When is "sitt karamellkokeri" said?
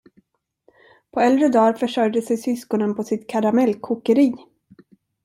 3.03-4.33